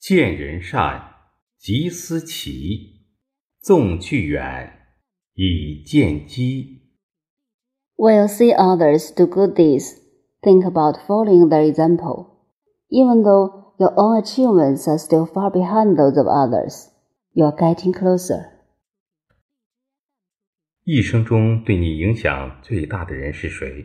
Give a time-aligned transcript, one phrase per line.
[0.00, 1.16] 见人善，
[1.58, 3.02] 即思齐，
[3.60, 4.72] 纵去远，
[5.34, 6.88] 以见机。
[7.96, 9.98] When you see others do good deeds,
[10.40, 12.28] think about following their example.
[12.88, 16.86] Even though your own achievements are still far behind those of others,
[17.32, 18.52] you are getting closer.
[20.84, 23.84] 一生中对你影响最大的人是谁？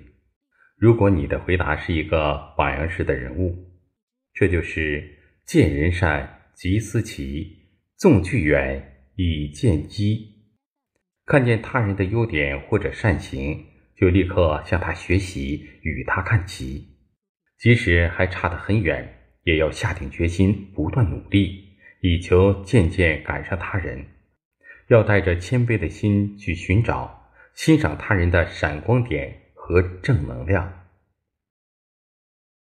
[0.77, 3.53] 如果你的回答是一个榜样式的人物，
[4.33, 5.03] 这就是
[5.45, 10.33] 见人善，即思齐，纵去远，以见机。
[11.23, 13.63] 看见他人的优点或者善行，
[13.95, 16.87] 就立刻向他学习，与他看齐。
[17.59, 19.07] 即使还差得很远，
[19.43, 21.63] 也要下定决心，不断努力，
[22.01, 24.03] 以求渐渐赶上他人。
[24.87, 30.84] 要带着谦卑的心去寻找、欣赏他人的闪光点和正能量。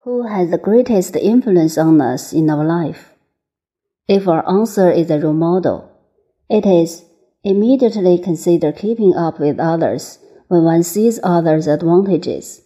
[0.05, 3.15] Who has the greatest influence on us in our life?
[4.07, 5.91] If our answer is a role model,
[6.51, 7.07] it is
[7.43, 12.61] immediately consider keeping up with others when one sees others' advantages,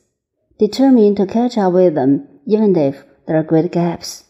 [0.59, 4.25] determined to catch up with them even if there are great gaps.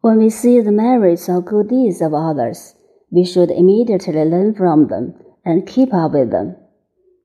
[0.00, 2.76] When we see the merits or good deeds of others,
[3.10, 6.54] we should immediately learn from them and keep up with them.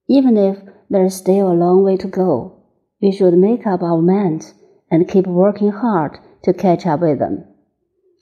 [0.10, 0.58] Even if
[0.90, 2.64] there is still a long way to go,
[3.00, 4.52] we should make up our mind
[4.90, 7.46] and keep working hard to catch up with them.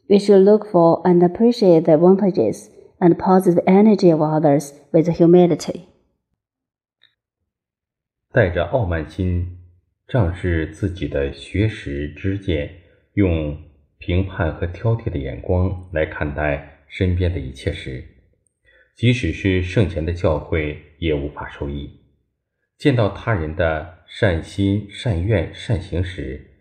[0.09, 2.69] We should look for and appreciate the advantages
[2.99, 5.87] and positive energy of others with humility.
[8.31, 9.59] 带着傲慢心，
[10.07, 12.69] 仗势自己的学识知见，
[13.13, 13.57] 用
[13.97, 18.03] 评判和挑剔的眼光来看待身边的一切时，
[18.95, 22.01] 即使是圣贤的教诲，也无法受益。
[22.77, 26.52] 见到他人的善心、善愿、善行时，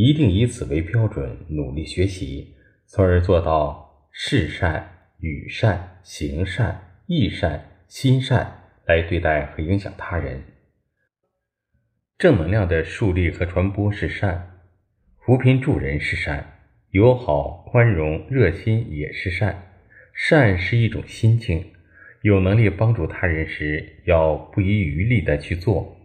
[0.00, 2.54] 一定以此为标准，努力学习，
[2.86, 10.40] 从而做到事善、语善、行善、意善、心善来对待和影响他人。
[12.16, 14.60] 正能量的树立和传播是善，
[15.18, 16.46] 扶贫助人是善，
[16.92, 19.80] 友好、宽容、热心也是善。
[20.14, 21.72] 善是一种心境，
[22.22, 25.96] 有能力帮助他人时，要不遗余力的去做；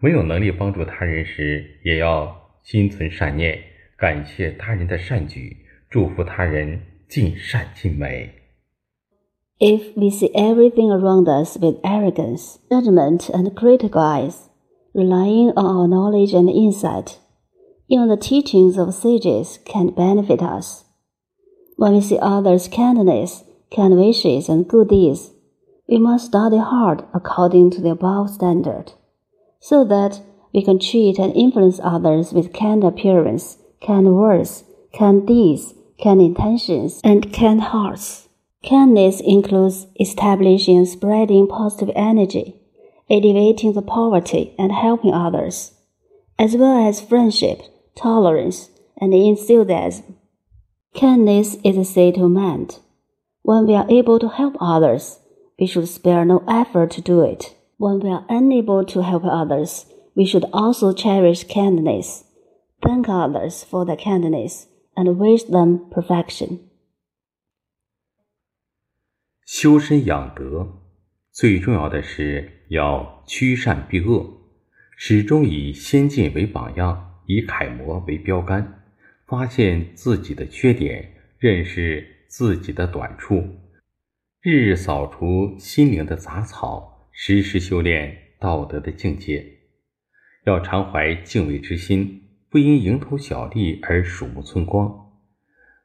[0.00, 3.59] 没有能力帮助他人时，也要心存善念，
[3.97, 5.57] 感谢他人的善举，
[5.89, 8.33] 祝福他人尽善尽美。
[9.59, 14.49] If we see everything around us with arrogance, judgment, and critical eyes,
[14.93, 17.17] relying on our knowledge and insight,
[17.87, 20.83] even the teachings of sages can't benefit us.
[21.77, 25.31] When we see others' kindness, kind wishes, and good deeds,
[25.87, 28.93] we must study hard according to the above standard,
[29.59, 30.21] so that
[30.52, 34.64] we can treat and influence others with kind appearance, kind words,
[34.96, 38.28] kind deeds, kind intentions, and kind hearts.
[38.68, 42.60] Kindness includes establishing and spreading positive energy,
[43.08, 45.72] alleviating the poverty and helping others,
[46.38, 47.62] as well as friendship,
[47.94, 48.70] tolerance,
[49.00, 50.16] and enthusiasm.
[50.94, 52.78] Kindness is a state of mind.
[53.42, 55.20] When we are able to help others,
[55.58, 57.54] we should spare no effort to do it.
[57.76, 59.86] When we are unable to help others,
[60.18, 62.24] we should also cherish kindness,
[62.82, 66.58] thank others for their kindness, and wish them perfection.
[69.46, 70.82] 修身养德，
[71.30, 74.28] 最重要的是要趋善避恶，
[74.96, 78.82] 始终以先进为榜样，以楷模为标杆，
[79.24, 83.44] 发现自己的缺点，认识自己的短处，
[84.40, 89.57] 日日扫除心灵的杂草，时时修炼道德的境界。
[90.48, 95.10] 要常怀敬畏之心，不因蝇头小利而鼠目寸光，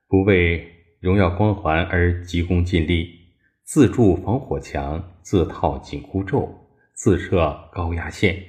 [0.08, 0.66] 不为
[1.02, 3.10] 荣耀光环而急功近利。
[3.64, 8.42] 自筑防火墙，自套紧箍咒，自设高压线。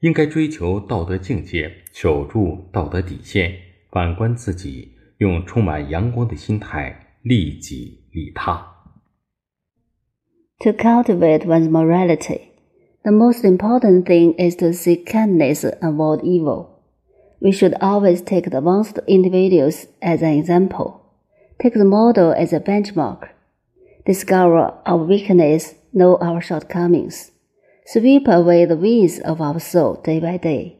[0.00, 3.54] 应该追求道德境界，守住道德底线。
[3.90, 8.54] 反观自己，用充满阳光的心态利己利他。
[10.60, 12.49] To cultivate one's morality,
[13.04, 16.82] the most important thing is to seek kindness and avoid evil.
[17.40, 21.02] We should always take advanced individuals as an example,
[21.60, 23.30] take the model as a benchmark
[24.06, 27.30] discover our weakness, know our shortcomings,
[27.86, 30.78] sweep away the weeds of our soul day by day,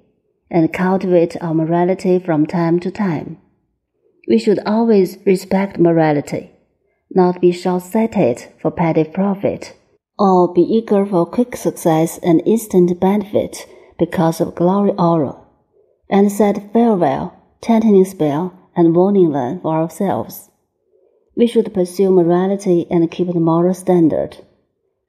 [0.50, 3.38] and cultivate our morality from time to time.
[4.28, 6.50] We should always respect morality,
[7.10, 9.76] not be short sighted for petty profit,
[10.19, 13.67] or be eager for quick success and instant benefit
[13.97, 15.35] because of glory aura,
[16.09, 20.49] and set farewell, tightening spell, and wanting them for ourselves.
[21.35, 24.37] We should pursue morality and keep the moral standard.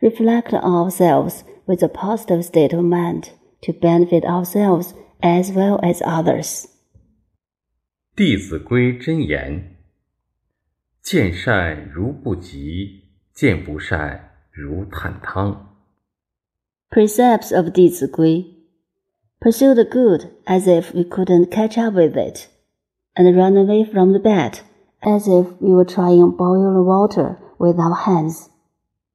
[0.03, 3.31] Reflect on ourselves with a positive state of mind
[3.63, 6.69] to benefit ourselves as well as others.
[8.15, 9.77] 弟子规真言：
[11.03, 13.05] 见善如不及，
[13.35, 15.69] 见不善 如探汤。
[16.91, 18.57] Precepts of 弟子规
[19.41, 22.49] Pursue the good as if we couldn't catch up with it,
[23.15, 24.61] and run away from the bad
[25.03, 28.49] as if we were trying boiling water with our hands.